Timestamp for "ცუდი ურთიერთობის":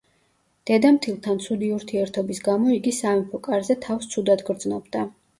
1.47-2.39